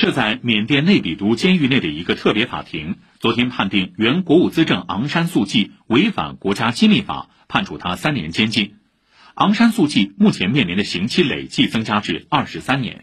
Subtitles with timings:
[0.00, 8.76] 设在缅甸内比都监狱内的一个特别法庭，昨天判定原国务资政昂山素季违反国家机密法，判处他三年监禁。
[9.34, 12.98] 昂山素季目前面临的刑期累计增加至二十三年。